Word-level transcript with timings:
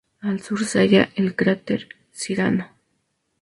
Al 0.21 0.39
sur 0.41 0.65
se 0.65 0.79
halla 0.79 1.09
el 1.13 1.35
cráter 1.35 1.87
Cyrano. 2.11 2.71